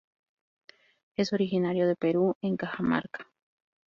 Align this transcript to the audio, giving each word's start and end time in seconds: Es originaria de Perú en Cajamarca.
Es 1.15 1.31
originaria 1.31 1.85
de 1.85 1.95
Perú 1.95 2.33
en 2.41 2.57
Cajamarca. 2.57 3.27